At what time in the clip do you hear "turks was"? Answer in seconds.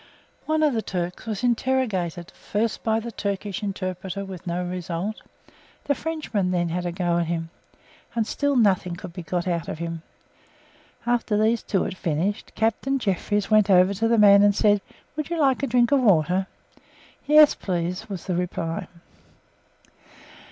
0.81-1.43